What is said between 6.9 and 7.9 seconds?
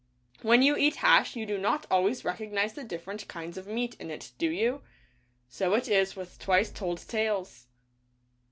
Tales.